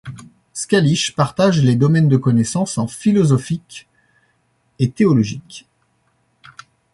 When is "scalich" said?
0.53-1.13